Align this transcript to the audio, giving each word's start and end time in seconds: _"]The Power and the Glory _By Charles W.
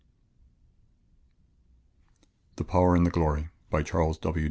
_"]The 2.55 2.63
Power 2.63 2.95
and 2.95 3.05
the 3.05 3.11
Glory 3.11 3.49
_By 3.71 3.85
Charles 3.85 4.17
W. 4.17 4.39